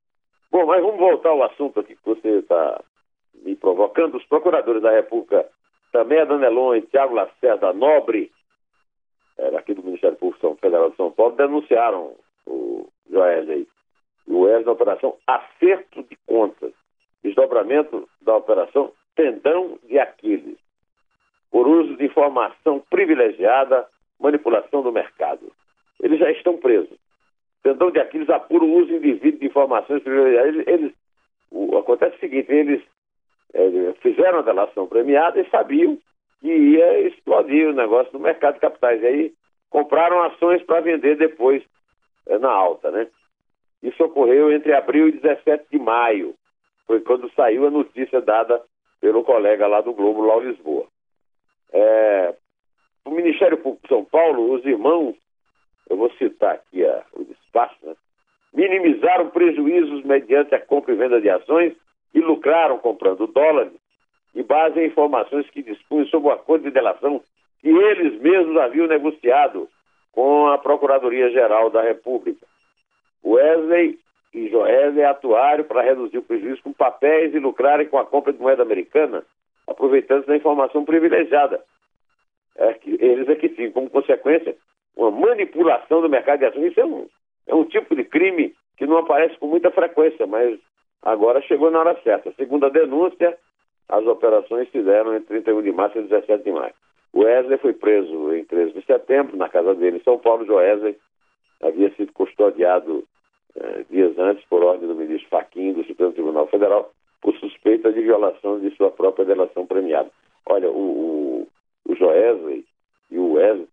Bom, 0.50 0.66
mas 0.66 0.82
vamos 0.82 0.98
voltar 0.98 1.30
ao 1.30 1.44
assunto 1.44 1.82
aqui 1.82 1.94
que 1.96 2.06
você 2.06 2.40
está 2.40 2.82
me 3.44 3.54
provocando. 3.56 4.16
Os 4.16 4.26
procuradores 4.26 4.82
da 4.82 4.92
República, 4.92 5.46
também 5.92 6.20
a 6.20 6.26
Danelon 6.26 6.76
e 6.76 6.82
Tiago 6.84 7.14
Lacerda 7.14 7.74
Nobre, 7.74 8.32
é, 9.38 9.58
aqui 9.58 9.74
do 9.74 9.84
Ministério 9.84 10.18
Público 10.18 10.56
Federal 10.56 10.90
de 10.90 10.96
São 10.96 11.12
Paulo, 11.12 11.36
denunciaram 11.36 12.16
o 12.48 12.88
Joel 13.10 13.52
aí. 13.52 13.68
O 14.26 14.32
Joel 14.32 14.64
na 14.64 14.72
operação 14.72 15.18
Acerto 15.28 16.04
de 16.04 16.18
Contas, 16.26 16.72
desdobramento 17.22 18.08
da 18.22 18.38
operação 18.38 18.94
Tendão 19.16 19.78
de 19.84 20.00
Aquiles, 20.00 20.58
por 21.52 21.68
uso 21.68 21.98
de 21.98 22.06
informação 22.06 22.82
privilegiada, 22.90 23.86
manipulação 24.18 24.82
do 24.82 24.94
mercado 24.94 25.52
eles 26.02 26.20
já 26.20 26.32
estão 26.32 26.58
presos. 26.58 26.98
Tendão 27.62 27.92
de 27.92 28.00
Aquiles 28.00 28.30
apura 28.30 28.64
o 28.64 28.74
uso 28.78 28.94
indevido 28.94 29.40
de 29.40 29.46
informações 29.46 30.02
privilegiadas. 30.02 30.68
Eles, 30.68 30.94
o, 31.52 31.78
acontece 31.78 32.16
o 32.16 32.20
seguinte, 32.20 32.52
eles 32.52 32.82
é, 33.54 33.94
fizeram 34.02 34.40
a 34.40 34.44
delação 34.44 34.88
premiada 34.88 35.40
e 35.40 35.50
sabiam 35.50 35.98
que 36.40 36.48
ia 36.48 37.08
explodir 37.08 37.68
o 37.68 37.74
negócio 37.74 38.14
no 38.14 38.20
mercado 38.20 38.56
de 38.56 38.62
capitais. 38.62 39.02
E 39.02 39.06
aí 39.06 39.34
compraram 39.70 40.24
ações 40.24 40.64
para 40.64 40.82
vender 40.82 41.18
depois 41.18 41.64
é, 42.28 42.38
na 42.38 42.50
alta, 42.50 42.92
né? 42.92 43.08
Isso 43.84 44.04
ocorreu 44.04 44.52
entre 44.52 44.74
abril 44.74 45.08
e 45.08 45.14
17 45.14 45.66
de 45.72 45.80
maio. 45.80 46.34
Foi 46.86 47.02
quando 47.02 47.32
saiu 47.34 47.68
a 47.68 47.72
notícia 47.72 48.22
dada 48.22 48.62
pelo 49.00 49.24
colega 49.24 49.68
lá 49.68 49.82
do 49.82 49.94
Globo, 49.94 50.26
lá 50.26 50.38
em 50.38 50.50
Lisboa. 50.50 50.88
É, 51.72 52.36
o 53.06 53.12
Ministério 53.12 53.58
Público 53.58 53.84
de 53.84 53.90
São 53.90 54.04
Paulo, 54.04 54.54
os 54.54 54.66
irmãos 54.66 55.16
eu 55.90 55.98
vou 55.98 56.12
citar 56.14 56.56
aqui 56.56 56.86
a, 56.86 57.04
o 57.14 57.24
despacho, 57.24 57.76
né? 57.84 57.96
minimizaram 58.54 59.30
prejuízos 59.30 60.04
mediante 60.04 60.56
a 60.56 60.62
compra 60.62 60.94
e 60.94 60.98
venda 60.98 61.20
de 61.20 61.30
ações 61.30 61.74
e 62.14 62.20
lucraram 62.20 62.78
comprando 62.80 63.28
dólares, 63.28 63.74
e 64.34 64.44
base 64.44 64.80
em 64.80 64.88
informações 64.88 65.50
que 65.50 65.62
dispunham 65.62 66.08
sobre 66.08 66.30
o 66.30 66.32
acordo 66.32 66.64
de 66.64 66.72
delação 66.72 67.22
que 67.62 67.70
eles 67.70 68.20
mesmos 68.22 68.58
haviam 68.58 68.88
negociado 68.88 69.68
com 70.12 70.48
a 70.48 70.58
Procuradoria-Geral 70.58 71.70
da 71.70 71.82
República. 71.82 72.46
Wesley 73.24 74.00
e 74.34 74.48
Joesley 74.50 75.04
atuaram 75.04 75.64
para 75.64 75.82
reduzir 75.82 76.20
o 76.20 76.24
prejuízo 76.24 76.62
com 76.64 76.72
papéis 76.72 77.34
e 77.34 77.40
lucrarem 77.40 77.88
com 77.88 77.98
a 77.98 78.06
compra 78.06 78.32
de 78.32 78.40
moeda 78.40 78.62
americana, 78.62 79.24
aproveitando 79.68 80.26
da 80.26 80.36
informação 80.36 80.86
privilegiada. 80.86 81.64
É 82.56 82.74
que, 82.74 82.98
eles 83.00 83.28
é 83.28 83.36
que 83.36 83.50
tinham 83.50 83.72
como 83.72 83.90
consequência 83.90 84.56
uma 84.96 85.12
manipulação 85.12 86.02
do 86.02 86.10
mercado 86.10 86.40
de 86.40 86.46
ações. 86.46 86.72
Isso 86.72 86.80
é 86.80 86.86
um, 86.86 87.08
é 87.48 87.56
um 87.56 87.66
tipo 87.66 87.96
de 87.96 88.04
crime 88.04 88.54
que 88.78 88.86
não 88.86 88.98
aparece 88.98 89.38
com 89.38 89.48
muita 89.48 89.72
frequência, 89.72 90.26
mas 90.26 90.60
agora 91.02 91.42
chegou 91.42 91.70
na 91.72 91.80
hora 91.80 92.00
certa. 92.04 92.32
Segundo 92.34 92.66
a 92.66 92.70
denúncia, 92.70 93.38
as 93.90 94.06
operações 94.06 94.70
se 94.72 94.82
deram 94.82 95.16
entre 95.16 95.42
31 95.42 95.62
de 95.62 95.72
março 95.72 95.98
e 95.98 96.04
17 96.04 96.44
de 96.44 96.52
maio. 96.52 96.74
O 97.12 97.22
Wesley 97.22 97.58
foi 97.58 97.74
preso 97.74 98.34
em 98.34 98.46
13 98.46 98.74
de 98.74 98.86
setembro, 98.86 99.36
na 99.36 99.50
casa 99.50 99.74
dele 99.74 99.98
em 99.98 100.04
São 100.04 100.20
Paulo. 100.20 100.46
Joesley 100.46 100.96
havia 101.62 101.90
sido 101.96 102.14
custodiado 102.14 103.04
eh, 103.56 103.86
dias 103.90 104.18
antes 104.18 104.46
por 104.46 104.64
ordem 104.64 104.88
do 104.88 104.96
ministro 104.96 105.28
Faquim 105.30 105.74
do 105.74 105.84
Supremo 105.86 106.14
Tribunal 106.14 106.48
Federal 106.48 106.92
por 107.22 107.36
suspeita 107.38 107.92
de 107.92 108.02
violação 108.02 108.60
de 108.60 108.70
sua 108.76 108.92
própria 108.92 109.26
delação 109.26 109.66
premiada. 109.66 110.10
Olha, 110.46 110.70
o, 110.70 111.48
o, 111.86 111.92
o 111.92 111.96
Joesley 111.96 112.64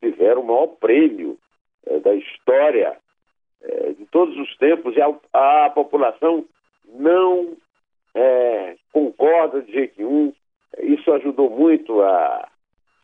tiveram 0.00 0.42
o 0.42 0.46
maior 0.46 0.66
prêmio 0.68 1.38
eh, 1.86 1.98
da 2.00 2.14
história 2.14 2.96
eh, 3.62 3.92
de 3.98 4.06
todos 4.06 4.36
os 4.38 4.56
tempos 4.56 4.96
e 4.96 5.00
a, 5.00 5.12
a 5.32 5.70
população 5.70 6.44
não 6.94 7.56
concorda 8.92 9.60
de 9.60 9.72
jeito 9.72 9.94
nenhum. 9.98 10.32
Isso 10.78 11.12
ajudou 11.12 11.50
muito 11.50 12.00
a 12.00 12.48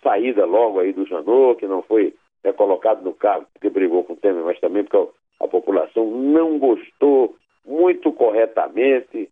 saída 0.03 0.47
logo 0.47 0.81
aí 0.81 0.93
do 0.93 1.07
Janot, 1.07 1.61
que 1.61 1.67
não 1.67 1.83
foi 1.83 2.15
é, 2.45 2.53
colocado 2.53 3.03
no 3.03 3.13
cargo 3.13 3.47
porque 3.53 3.71
brigou 3.71 4.05
com 4.05 4.15
o 4.15 4.17
Temer, 4.17 4.45
mas 4.45 4.59
também 4.61 4.85
porque 4.85 5.11
a, 5.41 5.49
população 5.49 6.11
não 6.11 6.59
gostou 6.59 7.37
muito 7.65 8.13
corretamente 8.13 9.31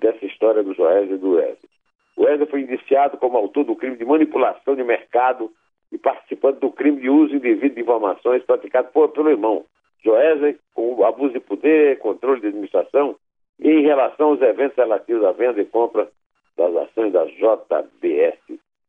dessa 0.00 0.24
história 0.26 0.62
do 0.62 0.74
Joés 0.74 1.10
e 1.10 1.16
do 1.16 1.32
Wesley. 1.32 1.70
O 2.16 2.22
Wesley 2.24 2.48
foi 2.48 2.60
indiciado 2.62 3.16
como 3.16 3.38
autor 3.38 3.64
do 3.64 3.76
crime 3.76 3.96
de 3.96 4.04
manipulação 4.04 4.74
de 4.74 4.82
mercado 4.82 5.50
e 5.92 5.98
participante 5.98 6.60
do 6.60 6.70
crime 6.70 7.00
de 7.00 7.10
uso 7.10 7.34
indevido 7.34 7.74
de 7.74 7.80
informações 7.80 8.42
praticado 8.44 8.88
por, 8.92 9.08
pelo 9.10 9.30
irmão 9.30 9.64
Joesley, 10.04 10.58
com 10.74 11.04
abuso 11.04 11.32
de 11.32 11.40
poder, 11.40 11.98
controle 11.98 12.40
de 12.40 12.48
administração 12.48 13.16
e 13.58 13.68
em 13.68 13.82
relação 13.82 14.28
aos 14.28 14.42
eventos 14.42 14.76
relativos 14.76 15.24
à 15.24 15.32
venda 15.32 15.60
e 15.60 15.64
compra 15.64 16.08
das 16.56 16.74
ações 16.76 17.12
da 17.12 17.24
JBS. 17.24 18.38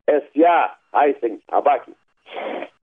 SA 0.08 0.76
Aysen 0.92 1.40
Abac. 1.50 1.92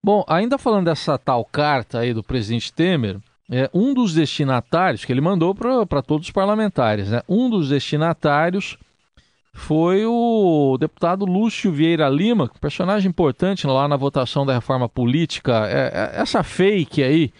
Bom, 0.02 0.24
ainda 0.28 0.58
falando 0.58 0.86
dessa 0.86 1.18
tal 1.18 1.44
carta 1.44 1.98
aí 1.98 2.14
do 2.14 2.22
presidente 2.22 2.72
Temer, 2.72 3.16
é, 3.50 3.68
um 3.74 3.94
dos 3.94 4.14
destinatários, 4.14 5.04
que 5.04 5.12
ele 5.12 5.20
mandou 5.20 5.54
para 5.54 6.02
todos 6.02 6.26
os 6.26 6.32
parlamentares, 6.32 7.10
né? 7.10 7.22
Um 7.28 7.48
dos 7.48 7.68
destinatários 7.68 8.76
foi 9.56 10.04
o 10.04 10.76
deputado 10.78 11.24
Lúcio 11.24 11.72
Vieira 11.72 12.10
Lima, 12.10 12.48
personagem 12.60 13.08
importante 13.08 13.66
lá 13.66 13.88
na 13.88 13.96
votação 13.96 14.44
da 14.44 14.52
reforma 14.52 14.86
política. 14.86 15.66
É, 15.66 16.12
é, 16.14 16.20
essa 16.20 16.42
fake 16.42 17.02
aí, 17.02 17.32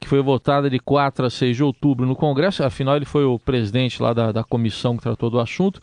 que 0.00 0.08
foi 0.08 0.22
votada 0.22 0.70
de 0.70 0.78
4 0.78 1.26
a 1.26 1.30
6 1.30 1.56
de 1.56 1.64
outubro 1.64 2.06
no 2.06 2.14
Congresso, 2.14 2.62
afinal 2.62 2.94
ele 2.94 3.04
foi 3.04 3.24
o 3.24 3.36
presidente 3.36 4.00
lá 4.00 4.12
da, 4.12 4.30
da 4.30 4.44
comissão 4.44 4.96
que 4.96 5.02
tratou 5.02 5.28
do 5.28 5.40
assunto. 5.40 5.80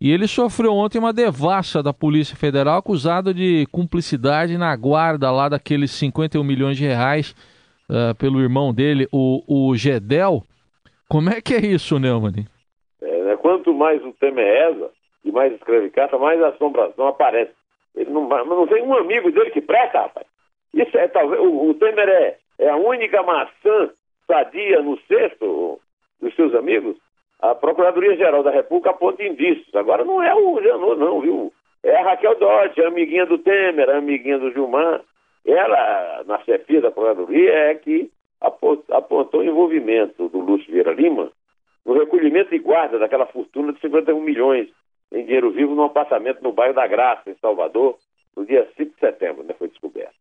E 0.00 0.10
ele 0.10 0.26
sofreu 0.26 0.74
ontem 0.74 0.98
uma 0.98 1.12
devassa 1.12 1.84
da 1.84 1.94
Polícia 1.94 2.36
Federal 2.36 2.78
acusado 2.78 3.32
de 3.32 3.64
cumplicidade 3.70 4.58
na 4.58 4.74
guarda 4.74 5.30
lá 5.30 5.48
daqueles 5.48 5.92
51 5.92 6.42
milhões 6.42 6.76
de 6.76 6.84
reais 6.84 7.32
uh, 7.88 8.12
pelo 8.16 8.40
irmão 8.40 8.74
dele, 8.74 9.06
o, 9.12 9.40
o 9.46 9.76
Gedel. 9.76 10.42
Como 11.08 11.30
é 11.30 11.40
que 11.40 11.54
é 11.54 11.64
isso, 11.64 12.00
Neumann? 12.00 12.44
É, 13.00 13.24
né, 13.24 13.36
quanto 13.36 13.72
mais 13.72 14.04
o 14.04 14.12
Temer 14.14 14.44
reza 14.44 14.90
e 15.24 15.32
mais 15.32 15.52
escreve 15.52 15.90
carta, 15.90 16.18
mais 16.18 16.42
assombração 16.42 17.08
aparece. 17.08 17.52
Ele 17.94 18.10
não, 18.10 18.26
não 18.28 18.66
tem 18.66 18.82
um 18.82 18.94
amigo 18.94 19.30
dele 19.30 19.50
que 19.50 19.60
presta, 19.60 20.00
rapaz. 20.00 20.26
Isso 20.74 20.96
é 20.96 21.08
talvez. 21.08 21.40
O, 21.40 21.70
o 21.70 21.74
Temer 21.74 22.08
é, 22.08 22.36
é 22.58 22.68
a 22.68 22.76
única 22.76 23.22
maçã 23.22 23.90
sadia 24.26 24.80
no 24.80 24.98
cesto 25.02 25.80
dos 26.20 26.34
seus 26.34 26.54
amigos 26.54 26.96
a 27.42 27.56
Procuradoria-Geral 27.56 28.44
da 28.44 28.52
República 28.52 28.90
aponta 28.90 29.24
indícios. 29.24 29.74
Agora 29.74 30.04
não 30.04 30.22
é 30.22 30.32
o 30.32 30.62
Janot, 30.62 30.96
não, 30.96 31.20
viu? 31.20 31.52
É 31.82 31.96
a 31.96 32.04
Raquel 32.04 32.38
Dodge, 32.38 32.80
amiguinha 32.84 33.26
do 33.26 33.36
Temer, 33.38 33.90
amiguinha 33.90 34.38
do 34.38 34.52
Gilmar. 34.52 35.02
Ela, 35.44 36.22
na 36.24 36.38
chefia 36.44 36.80
da 36.80 36.92
Procuradoria, 36.92 37.52
é 37.52 37.74
que 37.74 38.08
apontou 38.40 39.40
o 39.40 39.44
envolvimento 39.44 40.28
do 40.28 40.38
Lúcio 40.38 40.72
Vieira 40.72 40.92
Lima 40.92 41.32
no 41.84 41.94
recolhimento 41.94 42.54
e 42.54 42.60
guarda 42.60 42.96
daquela 43.00 43.26
fortuna 43.26 43.72
de 43.72 43.80
51 43.80 44.20
milhões 44.20 44.68
em 45.12 45.24
dinheiro 45.24 45.50
vivo 45.50 45.74
num 45.74 45.84
apartamento 45.84 46.42
no 46.42 46.52
bairro 46.52 46.74
da 46.74 46.86
Graça, 46.86 47.30
em 47.30 47.34
Salvador, 47.34 47.96
no 48.36 48.46
dia 48.46 48.66
5 48.76 48.94
de 48.94 48.98
setembro, 48.98 49.44
né, 49.44 49.54
foi 49.58 49.68
descoberto. 49.68 50.14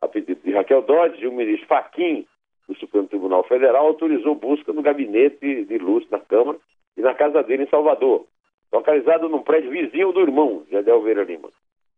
A 0.00 0.08
pedido 0.08 0.40
de 0.42 0.52
Raquel 0.52 0.82
Dodge, 0.82 1.26
o 1.26 1.32
ministro 1.32 1.66
Faquim 1.66 2.26
do 2.68 2.76
Supremo 2.76 3.08
Tribunal 3.08 3.42
Federal 3.44 3.86
autorizou 3.86 4.34
busca 4.34 4.72
no 4.72 4.82
gabinete 4.82 5.64
de 5.64 5.78
Lúcio 5.78 6.08
na 6.10 6.18
Câmara 6.18 6.58
e 6.96 7.00
na 7.00 7.14
casa 7.14 7.42
dele 7.42 7.64
em 7.64 7.68
Salvador, 7.68 8.26
localizado 8.72 9.28
num 9.28 9.42
prédio 9.42 9.70
vizinho 9.70 10.12
do 10.12 10.20
irmão, 10.20 10.64
Gedel 10.70 11.02
Veira 11.02 11.24
Lima. 11.24 11.48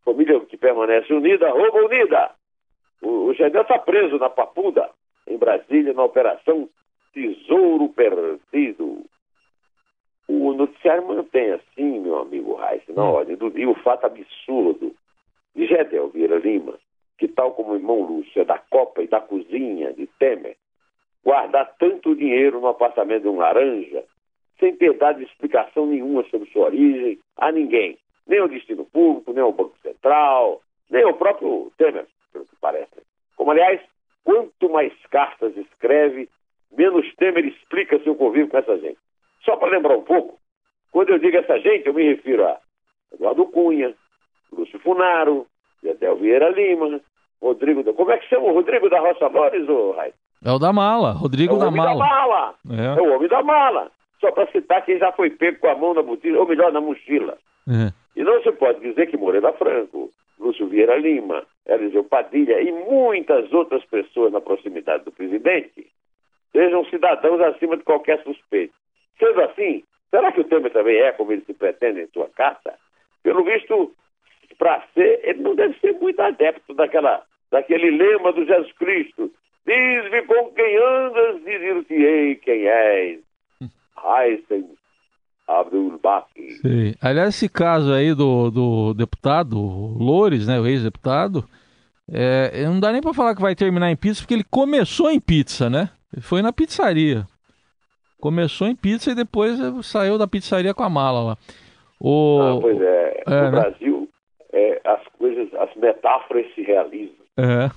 Família 0.03 0.39
que 0.41 0.55
permanece 0.55 1.13
unida, 1.13 1.49
rouba 1.49 1.85
unida. 1.85 2.31
O, 3.01 3.33
Gedel 3.33 3.63
está 3.63 3.79
preso 3.79 4.17
na 4.17 4.29
Papuda, 4.29 4.89
em 5.27 5.37
Brasília, 5.37 5.93
na 5.93 6.03
operação 6.03 6.69
Tesouro 7.13 7.89
Perdido. 7.89 9.03
O 10.27 10.53
noticiário 10.53 11.07
mantém 11.07 11.51
assim, 11.51 11.99
meu 11.99 12.17
amigo 12.19 12.55
Reis, 12.55 12.81
na 12.89 13.03
hum. 13.03 13.13
ordem 13.13 13.35
do 13.35 13.51
dia, 13.51 13.69
o 13.69 13.75
fato 13.75 14.05
absurdo 14.05 14.95
de 15.55 15.67
Gedel 15.67 16.09
Vieira 16.09 16.37
Lima, 16.37 16.77
que 17.17 17.27
tal 17.27 17.53
como 17.53 17.71
o 17.71 17.75
irmão 17.75 18.01
Lúcio 18.01 18.41
é 18.41 18.45
da 18.45 18.57
Copa 18.57 19.03
e 19.03 19.07
da 19.07 19.21
Cozinha 19.21 19.93
de 19.93 20.07
Temer, 20.19 20.57
guardar 21.23 21.75
tanto 21.79 22.15
dinheiro 22.15 22.59
no 22.59 22.67
apartamento 22.67 23.23
de 23.23 23.29
um 23.29 23.37
laranja, 23.37 24.03
sem 24.59 24.75
ter 24.75 24.93
dado 24.93 25.21
explicação 25.21 25.85
nenhuma 25.85 26.23
sobre 26.25 26.49
sua 26.51 26.65
origem 26.65 27.19
a 27.37 27.51
ninguém, 27.51 27.97
nem 28.27 28.39
ao 28.39 28.47
destino 28.47 28.85
público, 28.85 29.33
nem 29.33 29.43
ao 29.43 29.51
Banco 29.51 29.77
Central, 29.81 30.61
nem 30.89 31.03
ao 31.03 31.13
próprio 31.13 31.71
Temer, 31.77 32.05
pelo 32.31 32.45
que 32.45 32.55
parece. 32.59 32.91
Como, 33.35 33.51
aliás, 33.51 33.81
quanto 34.23 34.69
mais 34.69 34.93
cartas 35.09 35.55
escreve, 35.57 36.29
menos 36.75 37.13
Temer 37.15 37.45
explica 37.45 37.99
seu 37.99 38.15
convívio 38.15 38.49
com 38.49 38.57
essa 38.57 38.77
gente. 38.77 38.97
Só 39.45 39.55
para 39.55 39.69
lembrar 39.69 39.95
um 39.95 40.01
pouco, 40.01 40.37
quando 40.91 41.09
eu 41.09 41.19
digo 41.19 41.37
essa 41.37 41.59
gente, 41.59 41.85
eu 41.85 41.93
me 41.93 42.03
refiro 42.03 42.45
a 42.45 42.57
Eduardo 43.13 43.45
Cunha, 43.45 43.93
Lúcio 44.51 44.79
Funaro, 44.79 45.45
Zé 45.83 46.15
Vieira 46.15 46.49
Lima, 46.49 46.99
Rodrigo 47.41 47.83
da... 47.83 47.93
Como 47.93 48.11
é 48.11 48.17
que 48.17 48.27
chama 48.27 48.47
o 48.47 48.53
Rodrigo 48.53 48.89
da 48.89 48.99
Roça 48.99 49.29
Flores, 49.29 49.69
ô 49.69 49.91
Rai? 49.91 50.13
É 50.43 50.51
o 50.51 50.59
da 50.59 50.73
mala, 50.73 51.11
Rodrigo 51.11 51.55
é 51.55 51.59
da 51.59 51.71
mala. 51.71 52.03
da 52.03 52.09
mala. 52.09 52.55
É. 52.71 52.99
é. 52.99 53.01
o 53.01 53.15
homem 53.15 53.29
da 53.29 53.43
mala. 53.43 53.91
Só 54.19 54.31
para 54.31 54.51
citar 54.51 54.83
quem 54.83 54.97
já 54.97 55.11
foi 55.11 55.29
pego 55.29 55.59
com 55.59 55.67
a 55.67 55.75
mão 55.75 55.93
na 55.93 56.01
botija, 56.01 56.39
ou 56.39 56.47
melhor, 56.47 56.71
na 56.71 56.81
mochila. 56.81 57.37
É. 57.67 57.93
E 58.15 58.23
não 58.23 58.41
se 58.41 58.51
pode 58.53 58.79
dizer 58.79 59.07
que 59.07 59.17
Moreira 59.17 59.53
Franco, 59.53 60.09
Lúcio 60.39 60.67
Vieira 60.67 60.97
Lima, 60.97 61.43
Eliseu 61.67 62.03
Padilha 62.03 62.61
e 62.61 62.71
muitas 62.71 63.51
outras 63.51 63.83
pessoas 63.85 64.31
na 64.31 64.41
proximidade 64.41 65.03
do 65.03 65.11
presidente 65.11 65.87
sejam 66.51 66.85
cidadãos 66.85 67.41
acima 67.41 67.75
de 67.75 67.83
qualquer 67.83 68.23
suspeito. 68.23 68.73
Sendo 69.19 69.41
assim, 69.41 69.83
será 70.09 70.31
que 70.31 70.41
o 70.41 70.43
Temer 70.43 70.71
também 70.71 70.97
é 70.97 71.11
como 71.11 71.31
ele 71.31 71.43
se 71.45 71.53
pretende 71.53 72.01
em 72.01 72.07
sua 72.07 72.29
carta? 72.29 72.75
Pelo 73.23 73.43
visto, 73.43 73.93
para 74.57 74.83
ser, 74.93 75.21
ele 75.23 75.41
não 75.41 75.55
deve 75.55 75.77
ser 75.79 75.93
muito 75.93 76.19
adepto 76.21 76.73
daquela, 76.73 77.23
daquele 77.51 77.91
lema 77.91 78.31
do 78.31 78.45
Jesus 78.45 78.71
Cristo. 78.73 79.31
Diz-me 79.65 80.21
com 80.23 80.51
quem 80.51 80.77
andas 80.77 81.43
dir-te-ei 81.43 82.35
quem 82.35 82.67
és. 82.67 83.19
Heisen 84.05 84.69
Abdul 85.47 85.99
Baki. 86.01 86.95
Aliás, 87.01 87.29
esse 87.29 87.49
caso 87.49 87.91
aí 87.93 88.13
do, 88.13 88.51
do 88.51 88.93
deputado 88.93 89.57
Loures, 89.57 90.47
né, 90.47 90.59
o 90.59 90.67
ex-deputado, 90.67 91.47
é, 92.11 92.63
não 92.65 92.79
dá 92.79 92.91
nem 92.91 93.01
para 93.01 93.13
falar 93.13 93.35
que 93.35 93.41
vai 93.41 93.55
terminar 93.55 93.91
em 93.91 93.95
pizza, 93.95 94.21
porque 94.21 94.33
ele 94.33 94.45
começou 94.49 95.09
em 95.09 95.19
pizza, 95.19 95.69
né? 95.69 95.89
Foi 96.21 96.41
na 96.41 96.53
pizzaria. 96.53 97.25
Começou 98.19 98.67
em 98.67 98.75
pizza 98.75 99.11
e 99.11 99.15
depois 99.15 99.59
saiu 99.85 100.17
da 100.17 100.27
pizzaria 100.27 100.73
com 100.73 100.83
a 100.83 100.89
mala 100.89 101.23
lá. 101.23 101.37
O... 101.99 102.39
Ah, 102.41 102.61
pois 102.61 102.81
é. 102.81 103.23
é 103.25 103.29
no 103.29 103.41
né? 103.41 103.51
Brasil, 103.51 104.09
é, 104.53 104.81
as 104.83 105.01
coisas, 105.17 105.53
as 105.55 105.75
metáforas 105.75 106.45
se 106.53 106.61
realizam. 106.61 107.15
É. 107.37 107.69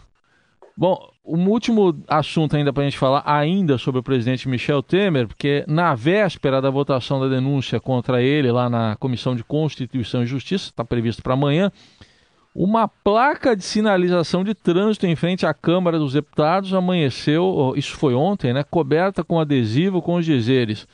Bom, 0.76 1.10
um 1.24 1.48
último 1.48 1.92
assunto 2.06 2.56
ainda 2.56 2.72
para 2.72 2.82
a 2.82 2.84
gente 2.84 2.98
falar, 2.98 3.22
ainda 3.26 3.76
sobre 3.76 4.00
o 4.00 4.02
presidente 4.02 4.48
Michel 4.48 4.80
Temer, 4.80 5.26
porque 5.26 5.64
na 5.66 5.92
véspera 5.94 6.62
da 6.62 6.70
votação 6.70 7.20
da 7.20 7.26
denúncia 7.26 7.80
contra 7.80 8.22
ele, 8.22 8.52
lá 8.52 8.70
na 8.70 8.96
Comissão 8.96 9.34
de 9.34 9.42
Constituição 9.42 10.22
e 10.22 10.26
Justiça, 10.26 10.70
está 10.70 10.84
previsto 10.84 11.20
para 11.20 11.34
amanhã, 11.34 11.72
uma 12.60 12.88
placa 12.88 13.54
de 13.54 13.62
sinalização 13.62 14.42
de 14.42 14.52
trânsito 14.52 15.06
em 15.06 15.14
frente 15.14 15.46
à 15.46 15.54
Câmara 15.54 15.96
dos 15.96 16.14
Deputados 16.14 16.74
amanheceu, 16.74 17.72
isso 17.76 17.96
foi 17.96 18.14
ontem, 18.14 18.52
né, 18.52 18.64
coberta 18.68 19.22
com 19.22 19.38
adesivo 19.38 20.02
com 20.02 20.16
os 20.16 20.26
dizeres 20.26 20.88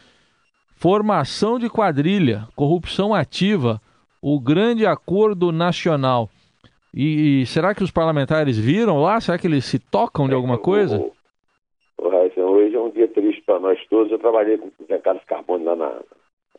Formação 0.77 1.59
de 1.59 1.71
quadrilha, 1.71 2.47
corrupção 2.55 3.15
ativa, 3.15 3.81
o 4.21 4.39
grande 4.39 4.85
acordo 4.85 5.51
nacional. 5.51 6.29
E, 6.93 7.41
e, 7.41 7.47
será 7.47 7.75
que 7.75 7.83
os 7.83 7.91
parlamentares 7.91 8.59
viram 8.59 9.01
lá? 9.01 9.19
Será 9.19 9.39
que 9.39 9.47
eles 9.47 9.65
se 9.65 9.79
tocam 9.79 10.29
de 10.29 10.35
alguma 10.35 10.59
coisa? 10.59 10.99
O, 10.99 11.13
o, 11.99 12.09
o 12.09 12.43
hoje 12.51 12.77
é 12.77 12.81
um 12.81 12.91
dia 12.91 13.09
triste 13.09 13.43
para 13.47 13.59
nós 13.59 13.79
todos. 13.89 14.13
Eu 14.13 14.19
trabalhei 14.19 14.59
com 14.59 14.67
o 14.67 14.87
Zé 14.87 14.99
Carlos 14.99 15.25
Carbone 15.25 15.65
lá 15.65 15.75
na, 15.75 16.01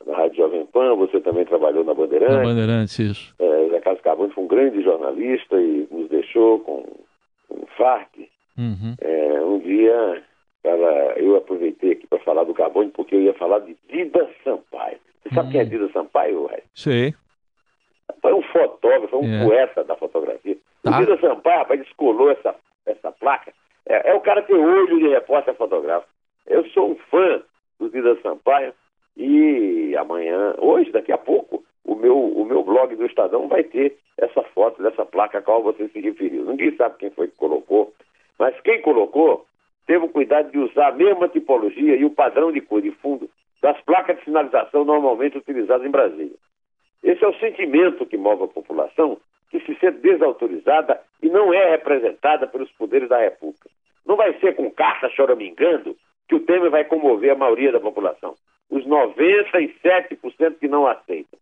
na 0.06 0.18
Rádio 0.18 0.38
Jovem 0.38 0.66
Pan, 0.68 0.96
você 0.96 1.20
também 1.20 1.46
trabalhou 1.46 1.84
na 1.84 1.94
Bandeirantes. 1.94 2.36
Na 2.36 2.44
Bandeirantes, 2.44 3.00
isso. 3.00 3.36
É, 3.40 3.70
Zé 3.70 3.80
Carlos 3.80 4.02
Carbone 4.02 4.34
foi 4.34 4.44
um 4.44 4.48
grande 4.48 4.82
jornalista 4.84 5.60
e 5.60 5.88
nos 5.92 6.10
deixou 6.10 6.60
com 6.60 6.86
um 7.50 7.64
infarto. 7.64 8.20
Uhum. 8.58 8.96
É, 9.02 9.42
um 9.42 9.60
dia 9.60 10.24
eu 11.16 11.36
aproveitei 11.36 11.94
aqui 11.94 12.08
para 12.08 12.20
falar 12.20 12.44
do 12.44 12.54
Carbone 12.54 12.90
porque 12.92 13.16
eu 13.16 13.22
ia 13.22 13.34
falar 13.34 13.60
de 13.60 13.76
Dida 13.90 14.30
Sampaio. 14.44 14.98
Você 15.24 15.34
sabe 15.34 15.50
hum. 15.50 15.52
quem 15.52 15.62
é 15.62 15.66
Dida 15.66 15.90
Sampaio, 15.92 16.46
Rai? 16.46 16.64
Sei. 16.74 17.14
Foi 18.22 18.34
um 18.34 18.42
fotógrafo, 18.44 19.18
um 19.18 19.24
É. 19.24 19.46
poeta 19.46 19.84
da 19.84 19.96
fotografia. 19.96 20.58
Tá. 20.84 20.98
O 20.98 21.00
Dida 21.00 21.20
Sampaio, 21.20 21.60
rapaz, 21.60 21.80
descolou 21.82 22.32
essa, 22.32 22.56
essa 22.86 23.12
placa. 23.12 23.54
É, 23.88 24.12
é 24.12 24.14
o 24.14 24.22
cara 24.22 24.42
que 24.42 24.54
tem 24.54 24.64
olho 24.64 25.00
de 25.00 25.08
repórter 25.08 25.56
fotográfico. 25.56 26.12
Eu 26.48 26.66
sou 26.70 26.92
um 26.92 26.96
fã 27.10 27.42
do 27.80 27.90
Dida 27.90 28.18
Sampaio 28.22 28.74
e 29.18 29.96
amanhã, 29.98 30.56
hoje, 30.58 30.92
daqui 30.92 31.12
a 31.12 31.18
pouco, 31.18 31.64
o 31.84 31.96
meu, 31.96 32.18
o 32.18 32.46
meu 32.46 32.64
blog 32.64 32.96
do 32.96 33.06
Estadão 33.06 33.48
vai 33.48 33.64
ter 33.64 33.96
essa 34.18 34.42
foto 34.44 34.82
dessa 34.82 35.06
placa 35.06 35.38
a 35.38 35.42
qual 35.42 35.64
você 35.64 35.88
se 35.88 36.00
referiu. 36.00 36.46
Ninguém 36.46 36.76
sabe 36.76 36.98
quem 36.98 37.10
foi 37.12 37.28
que 37.28 37.38
colocou, 37.38 37.94
mas 38.38 38.60
quem 38.62 38.82
colocou 38.82 39.46
teve 39.86 40.06
o 40.06 40.10
cuidado 40.10 40.52
de 40.52 40.58
usar 40.58 40.90
a 40.90 40.96
mesma 40.96 41.28
tipologia 41.28 41.96
e 41.96 42.04
o 42.04 42.10
padrão 42.10 42.52
de 42.52 42.62
cor 42.62 42.82
de 42.82 42.92
fundo 42.92 43.30
das 43.62 43.80
placas 43.82 44.18
de 44.18 44.26
sinalização 44.26 44.84
normalmente 44.84 45.38
utilizadas 45.38 45.86
em 45.86 45.92
Brasília. 45.92 46.36
Esse 47.04 47.24
é 47.24 47.28
o 47.28 47.40
sentimento 47.40 48.06
que 48.06 48.18
move 48.18 48.44
a 48.44 48.48
população, 48.48 49.18
que 49.50 49.60
se 49.60 49.76
sente 49.76 50.00
desautorizada 50.00 51.00
e 51.22 51.30
não 51.30 51.54
é 51.54 51.72
representada 51.72 52.48
pelos 52.48 52.72
poderes 52.72 53.08
da 53.08 53.20
República. 53.20 53.70
Não 54.06 54.16
vai 54.16 54.38
ser 54.40 54.56
com 54.56 54.70
carta 54.72 55.10
choramingando 55.10 55.96
que 56.28 56.36
o 56.36 56.40
Temer 56.40 56.72
vai 56.72 56.84
comover 56.84 57.32
a 57.32 57.36
maioria 57.36 57.72
da 57.72 57.80
população. 57.80 58.36
Os 58.70 58.86
97% 58.86 60.60
que 60.60 60.68
não 60.68 60.88
aceitam. 60.88 61.40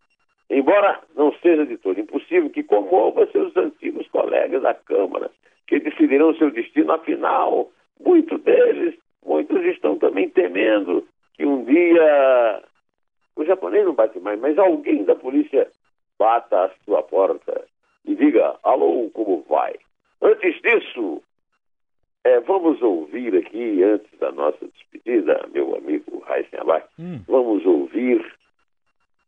Embora 0.49 0.99
não 1.15 1.33
seja 1.39 1.65
de 1.65 1.77
todo 1.77 1.99
impossível 1.99 2.49
que 2.49 2.63
comova 2.63 3.25
seus 3.31 3.55
antigos 3.55 4.07
colegas 4.09 4.61
da 4.61 4.73
Câmara, 4.73 5.31
que 5.67 5.79
decidirão 5.79 6.35
seu 6.35 6.51
destino, 6.51 6.91
afinal, 6.91 7.71
muitos 7.99 8.41
deles, 8.41 8.95
muitos 9.25 9.63
estão 9.65 9.97
também 9.97 10.29
temendo 10.29 11.07
que 11.35 11.45
um 11.45 11.63
dia 11.63 12.63
o 13.35 13.43
japonês 13.43 13.85
não 13.85 13.93
bate 13.93 14.19
mais, 14.19 14.39
mas 14.39 14.57
alguém 14.57 15.03
da 15.03 15.15
polícia 15.15 15.67
bata 16.19 16.65
a 16.65 16.71
sua 16.85 17.01
porta 17.01 17.65
e 18.05 18.15
diga, 18.15 18.55
alô, 18.63 19.09
como 19.11 19.43
vai? 19.49 19.73
Antes 20.21 20.61
disso, 20.61 21.21
vamos 22.45 22.81
ouvir 22.81 23.35
aqui, 23.35 23.83
antes 23.83 24.09
da 24.19 24.31
nossa 24.31 24.65
despedida, 24.65 25.47
meu 25.53 25.75
amigo 25.75 26.19
Raíssen 26.25 26.59
Abac, 26.59 26.87
Hum. 26.99 27.19
vamos 27.27 27.65
ouvir 27.65 28.23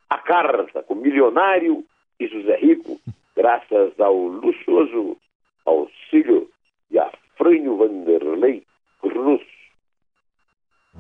a 0.10 0.18
carta 0.18 0.84
com 0.84 0.96
Milionário 0.96 1.84
e 2.20 2.28
José 2.28 2.56
Rico, 2.58 3.00
graças 3.36 4.00
ao 4.00 4.16
luxuoso 4.16 5.18
auxílio 5.66 6.50
de 6.90 7.00
Afrânio 7.00 7.78
Vanderlei 7.78 8.64
Cruz. 9.02 9.42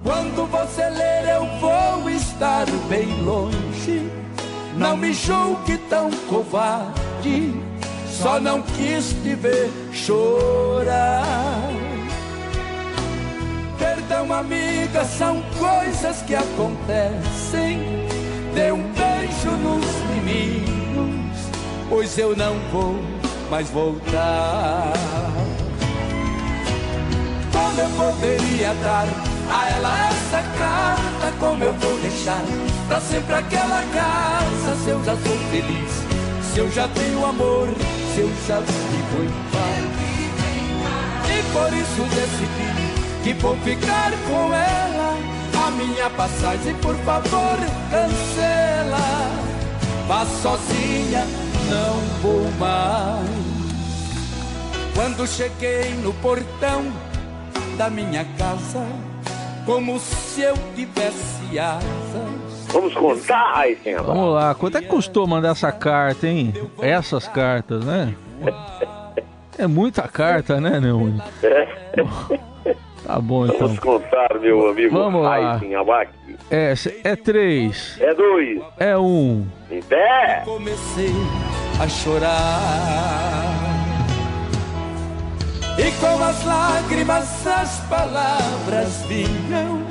Quando 0.04 0.46
você 0.48 0.82
ler, 0.90 1.36
eu 1.36 1.46
vou 1.60 2.10
estar 2.10 2.66
bem 2.90 3.24
longe. 3.24 4.02
Não 4.78 4.98
me 4.98 5.14
julgue 5.14 5.78
tão 5.90 6.12
covarde, 6.28 7.54
só 8.08 8.40
não 8.42 8.62
quis 8.62 9.14
te 9.24 9.34
ver 9.36 9.70
chorar. 9.94 11.45
Perdão, 14.26 14.40
amiga, 14.40 15.06
são 15.06 15.42
coisas 15.60 16.24
que 16.24 16.34
acontecem. 16.34 18.08
Dê 18.56 18.72
um 18.72 18.82
beijo 18.94 19.52
nos 19.52 19.86
meninos, 20.24 21.38
pois 21.88 22.18
eu 22.18 22.36
não 22.36 22.58
vou 22.72 22.96
mais 23.52 23.70
voltar. 23.70 24.94
Como 27.52 27.80
eu 27.80 27.90
poderia 27.90 28.74
dar 28.76 29.06
a 29.52 29.70
ela 29.70 30.08
essa 30.10 30.42
carta? 30.58 31.38
Como 31.40 31.64
eu 31.64 31.74
vou 31.74 31.98
deixar 32.00 32.42
pra 32.88 33.00
sempre 33.02 33.36
aquela 33.36 33.84
casa? 33.94 34.76
Se 34.84 34.90
eu 34.90 35.04
já 35.04 35.16
sou 35.18 35.38
feliz, 35.52 35.92
se 36.52 36.60
eu 36.60 36.72
já 36.72 36.88
tenho 36.88 37.26
amor, 37.26 37.68
se 38.14 38.22
eu 38.22 38.32
já 38.48 38.60
vivo 38.60 39.24
em 39.24 39.52
paz. 39.52 39.86
E 41.30 41.44
por 41.54 41.74
isso 41.74 42.02
decidi 42.16 42.95
que 43.26 43.34
vou 43.34 43.58
ficar 43.58 44.12
com 44.30 44.54
ela. 44.54 45.18
A 45.66 45.72
minha 45.72 46.08
passagem, 46.12 46.76
por 46.76 46.96
favor, 46.98 47.58
cancela. 47.90 49.00
Vá 50.08 50.24
sozinha, 50.26 51.26
não 51.68 51.96
vou 52.22 52.52
mais. 52.60 53.28
Quando 54.94 55.28
cheguei 55.28 55.92
no 56.04 56.14
portão 56.14 56.86
da 57.80 57.90
minha 57.90 58.24
casa, 58.38 58.86
como 59.66 60.00
se 60.00 60.42
eu 60.42 60.54
tivesse 60.76 61.58
asas. 61.58 62.68
Vamos 62.68 62.94
contar, 62.94 63.54
Abac. 63.56 63.96
Vamos 64.06 64.34
lá, 64.36 64.54
quanto 64.54 64.78
é 64.78 64.82
que 64.82 64.88
custou 64.88 65.26
mandar 65.26 65.50
essa 65.50 65.72
carta, 65.72 66.28
hein? 66.28 66.54
Essas 66.80 67.28
cartas, 67.28 67.84
né? 67.84 68.14
É 69.58 69.68
muita 69.68 70.06
carta, 70.06 70.60
né, 70.60 70.82
Neumann? 70.82 71.18
Tá 73.06 73.20
bom, 73.20 73.46
então. 73.46 73.60
Vamos 73.60 73.80
contar, 73.80 74.40
meu 74.40 74.70
amigo 74.70 74.96
Vamos 74.98 75.22
lá. 75.24 75.62
É, 76.50 76.74
é 77.04 77.16
três, 77.16 77.98
É 78.02 78.14
dois, 78.14 78.62
é 78.80 78.98
um. 78.98 79.46
em 79.70 79.82
pé. 79.82 80.42
comecei 80.44 81.14
a 81.80 81.88
chorar. 81.88 83.54
E 85.78 85.92
com 86.00 86.24
as 86.24 86.46
lágrimas 86.46 87.46
as 87.46 87.80
palavras 87.90 89.04
vinham 89.08 89.84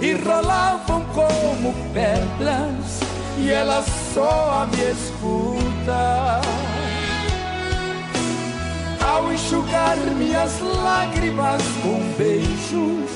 e 0.00 0.12
rolavam 0.14 1.04
como 1.14 1.72
pedras, 1.94 3.00
e 3.38 3.50
ela 3.50 3.82
só 3.82 4.66
me 4.66 4.90
escuta. 4.90 6.40
Ao 9.12 9.30
enxugar 9.30 9.98
minhas 10.16 10.58
lágrimas 10.60 11.62
com 11.82 12.00
beijos, 12.16 13.10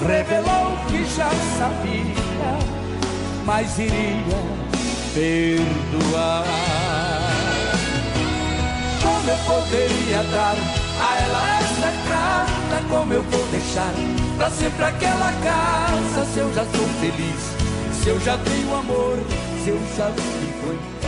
revelou 0.00 0.76
que 0.86 1.04
já 1.16 1.28
sabia, 1.58 2.58
mas 3.44 3.76
iria 3.76 4.22
perdoar. 5.12 6.44
Como 9.02 9.30
eu 9.30 9.36
poderia 9.44 10.22
dar 10.30 10.54
a 11.00 11.20
ela 11.20 11.58
essa 11.58 11.90
carta? 12.08 12.88
Como 12.88 13.12
eu 13.12 13.24
vou 13.24 13.46
deixar 13.48 13.92
pra 14.36 14.48
sempre 14.48 14.84
aquela 14.84 15.32
casa? 15.42 16.24
Se 16.32 16.38
eu 16.38 16.54
já 16.54 16.64
sou 16.66 16.86
feliz, 17.00 18.00
se 18.00 18.10
eu 18.10 18.20
já 18.20 18.38
tenho 18.38 18.76
amor, 18.76 19.18
se 19.64 19.70
eu 19.70 19.80
já 19.96 20.06
vivo 20.06 20.72
em 20.72 21.01